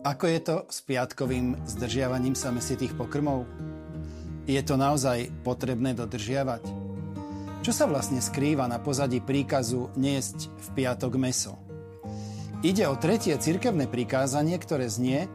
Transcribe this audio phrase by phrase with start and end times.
[0.00, 3.44] Ako je to s piatkovým zdržiavaním sa mesitých pokrmov?
[4.48, 6.64] Je to naozaj potrebné dodržiavať?
[7.60, 11.60] Čo sa vlastne skrýva na pozadí príkazu niesť v piatok meso?
[12.64, 15.28] Ide o tretie cirkevné prikázanie, ktoré znie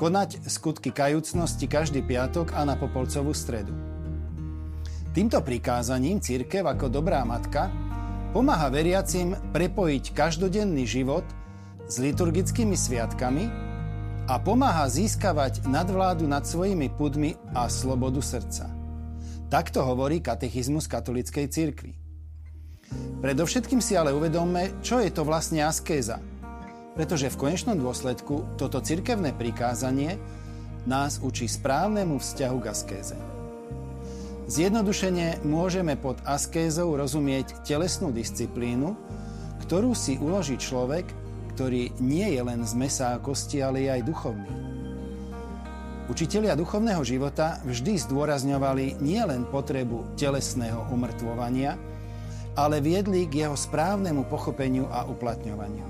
[0.00, 3.76] konať skutky kajúcnosti každý piatok a na popolcovú stredu.
[5.12, 7.68] Týmto prikázaním církev ako dobrá matka
[8.32, 11.28] pomáha veriacim prepojiť každodenný život
[11.84, 13.71] s liturgickými sviatkami
[14.30, 18.70] a pomáha získavať nadvládu nad svojimi pudmi a slobodu srdca.
[19.50, 21.92] Takto hovorí katechizmus katolíckej cirkvi.
[23.18, 26.22] Predovšetkým si ale uvedomme, čo je to vlastne askéza.
[26.92, 30.20] Pretože v konečnom dôsledku toto cirkevné prikázanie
[30.86, 33.16] nás učí správnemu vzťahu k askéze.
[34.46, 38.92] Zjednodušene môžeme pod askézou rozumieť telesnú disciplínu,
[39.64, 41.21] ktorú si uloží človek
[41.52, 44.52] ktorý nie je len z mesa a kosti, ale je aj duchovný.
[46.10, 51.78] Učitelia duchovného života vždy zdôrazňovali nielen potrebu telesného umrtvovania,
[52.58, 55.86] ale viedli k jeho správnemu pochopeniu a uplatňovaniu.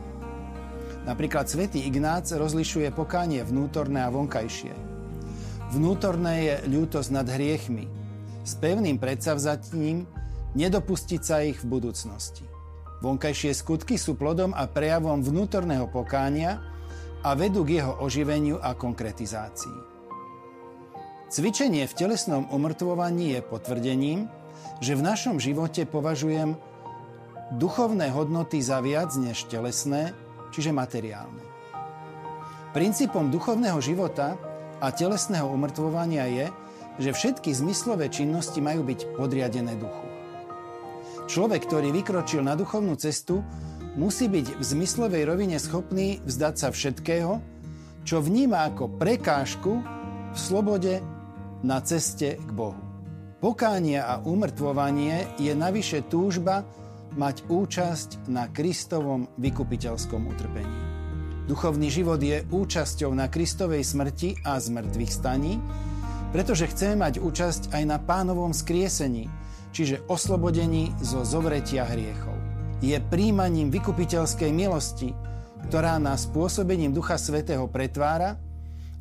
[1.02, 4.70] Napríklad svätý Ignác rozlišuje pokánie vnútorné a vonkajšie.
[5.74, 7.90] Vnútorné je ľútosť nad hriechmi,
[8.46, 10.06] s pevným predsavzatím
[10.54, 12.46] nedopustiť sa ich v budúcnosti.
[13.02, 16.62] Vonkajšie skutky sú plodom a prejavom vnútorného pokánia
[17.26, 19.90] a vedú k jeho oživeniu a konkretizácii.
[21.26, 24.30] Cvičenie v telesnom umrtvovaní je potvrdením,
[24.78, 26.54] že v našom živote považujem
[27.58, 30.14] duchovné hodnoty za viac než telesné,
[30.54, 31.42] čiže materiálne.
[32.70, 34.38] Princípom duchovného života
[34.78, 36.46] a telesného umrtvovania je,
[37.02, 40.11] že všetky zmyslové činnosti majú byť podriadené duchu.
[41.32, 43.40] Človek, ktorý vykročil na duchovnú cestu,
[43.96, 47.40] musí byť v zmyslovej rovine schopný vzdať sa všetkého,
[48.04, 49.80] čo vníma ako prekážku
[50.28, 51.00] v slobode
[51.64, 52.76] na ceste k Bohu.
[53.40, 56.68] Pokánie a umrtvovanie je navyše túžba
[57.16, 60.78] mať účasť na Kristovom vykupiteľskom utrpení.
[61.48, 65.56] Duchovný život je účasťou na Kristovej smrti a zmrtvých staní,
[66.28, 69.32] pretože chceme mať účasť aj na pánovom skriesení,
[69.72, 72.36] čiže oslobodení zo zovretia hriechov.
[72.84, 75.16] Je príjmaním vykupiteľskej milosti,
[75.66, 78.36] ktorá nás pôsobením Ducha Svetého pretvára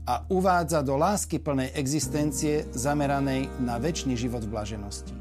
[0.07, 5.13] a uvádza do lásky plnej existencie zameranej na väčší život v blaženosti.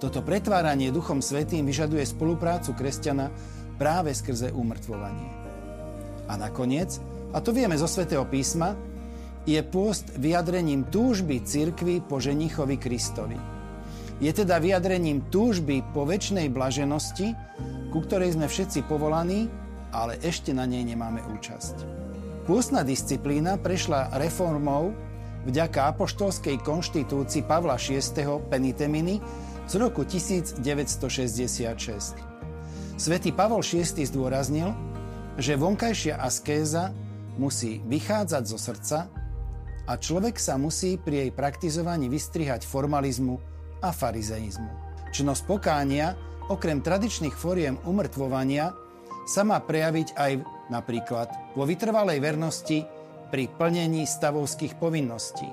[0.00, 3.28] Toto pretváranie Duchom Svetým vyžaduje spoluprácu kresťana
[3.76, 5.28] práve skrze umrtvovanie.
[6.30, 6.96] A nakoniec,
[7.36, 8.76] a to vieme zo Svetého písma,
[9.44, 13.40] je pôst vyjadrením túžby cirkvy po ženichovi Kristovi–
[14.20, 17.32] je teda vyjadrením túžby po väčšnej blaženosti,
[17.88, 19.48] ku ktorej sme všetci povolaní,
[19.90, 21.82] ale ešte na nej nemáme účasť.
[22.44, 24.92] Pôstna disciplína prešla reformou
[25.48, 28.04] vďaka apoštolskej konštitúcii Pavla VI.
[28.52, 29.20] Peniteminy
[29.64, 30.60] z roku 1966.
[33.00, 34.04] Svetý Pavol VI.
[34.04, 34.76] zdôraznil,
[35.40, 36.92] že vonkajšia askéza
[37.40, 39.08] musí vychádzať zo srdca
[39.88, 43.40] a človek sa musí pri jej praktizovaní vystrihať formalizmu
[43.80, 44.70] a farizeizmu.
[45.10, 46.14] Čnosť pokánia,
[46.52, 48.72] okrem tradičných foriem umrtvovania,
[49.26, 50.32] sa má prejaviť aj
[50.70, 52.86] napríklad vo vytrvalej vernosti
[53.30, 55.46] pri plnení stavovských povinností,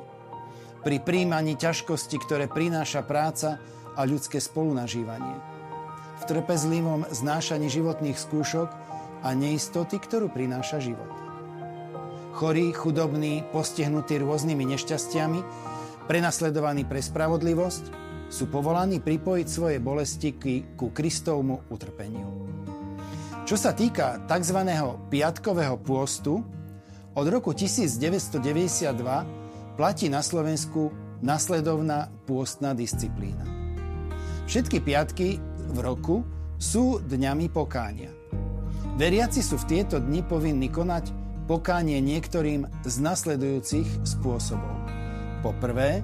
[0.81, 3.61] pri príjmaní ťažkosti, ktoré prináša práca
[3.97, 5.37] a ľudské spolunažívanie,
[6.17, 8.69] v trpezlivom znášaní životných skúšok
[9.25, 11.09] a neistoty, ktorú prináša život.
[12.37, 15.39] Chorí, chudobní, postihnutí rôznymi nešťastiami,
[16.05, 20.35] prenasledovaní pre spravodlivosť, sú povolaní pripojiť svoje bolesti
[20.75, 22.27] ku Kristovmu utrpeniu.
[23.47, 24.59] Čo sa týka tzv.
[25.07, 26.43] piatkového pôstu,
[27.17, 28.93] od roku 1992
[29.79, 30.91] platí na Slovensku
[31.23, 33.41] nasledovná pôstna disciplína.
[34.45, 35.39] Všetky piatky
[35.73, 36.21] v roku
[36.59, 38.11] sú dňami pokánia.
[38.97, 41.09] Veriaci sú v tieto dni povinní konať
[41.45, 44.75] pokánie niektorým z nasledujúcich spôsobov.
[45.45, 46.01] Po prvé,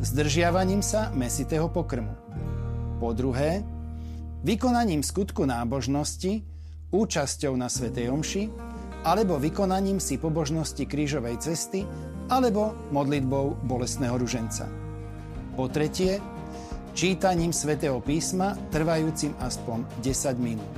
[0.00, 2.14] zdržiavaním sa mesitého pokrmu.
[3.02, 3.66] Po druhé,
[4.46, 6.46] vykonaním skutku nábožnosti,
[6.94, 8.44] účasťou na Svetej Omši,
[9.02, 11.82] alebo vykonaním si pobožnosti krížovej cesty,
[12.30, 14.70] alebo modlitbou bolestného ruženca.
[15.58, 16.22] Po tretie,
[16.94, 20.72] čítaním svätého písma trvajúcim aspoň 10 minút.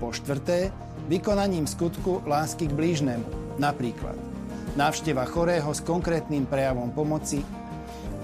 [0.00, 0.72] Po štvrté,
[1.10, 4.14] vykonaním skutku lásky k blížnemu, napríklad
[4.78, 7.42] návšteva chorého s konkrétnym prejavom pomoci,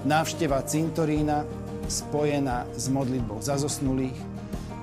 [0.05, 1.43] návšteva cintorína
[1.89, 4.15] spojená s modlitbou za zosnulých,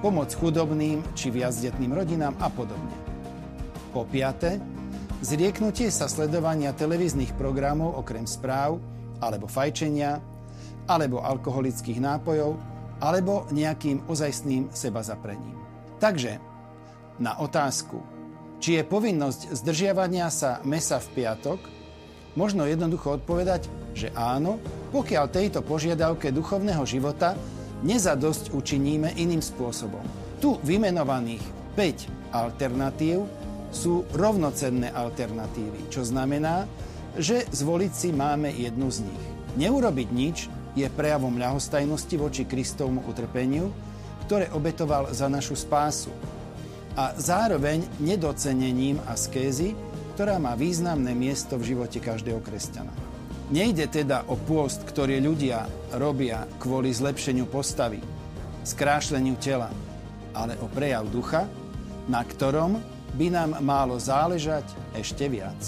[0.02, 2.94] pomoc chudobným či viacdetným rodinám a podobne.
[3.94, 4.58] Po piate,
[5.22, 8.82] zrieknutie sa sledovania televíznych programov okrem správ
[9.22, 10.18] alebo fajčenia,
[10.90, 12.58] alebo alkoholických nápojov,
[12.98, 15.54] alebo nejakým ozajstným seba zaprením.
[16.02, 16.42] Takže
[17.22, 18.02] na otázku,
[18.58, 21.60] či je povinnosť zdržiavania sa mesa v piatok,
[22.34, 24.58] možno jednoducho odpovedať, že áno,
[24.92, 27.32] pokiaľ tejto požiadavke duchovného života
[27.82, 30.04] nezadosť učiníme iným spôsobom.
[30.38, 31.42] Tu vymenovaných
[31.74, 33.24] 5 alternatív
[33.72, 36.68] sú rovnocenné alternatívy, čo znamená,
[37.16, 39.24] že zvoliť si máme jednu z nich.
[39.56, 40.36] Neurobiť nič
[40.76, 43.72] je prejavom ľahostajnosti voči Kristovmu utrpeniu,
[44.28, 46.12] ktoré obetoval za našu spásu
[46.96, 49.72] a zároveň nedocenením askézy,
[50.16, 53.11] ktorá má významné miesto v živote každého kresťana.
[53.50, 55.66] Nejde teda o pôst, ktorý ľudia
[55.98, 57.98] robia kvôli zlepšeniu postavy,
[58.62, 59.72] skrášleniu tela,
[60.36, 61.50] ale o prejav ducha,
[62.06, 62.78] na ktorom
[63.18, 64.64] by nám málo záležať
[64.96, 65.58] ešte viac.